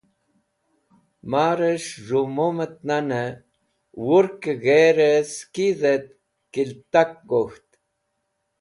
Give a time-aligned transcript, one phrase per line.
[1.31, 3.39] Maris̃h z̃hũ mumẽt nanẽ
[4.05, 6.05] wurkẽ g̃herẽ sekidhẽt
[6.53, 7.67] kiltak gok̃ht.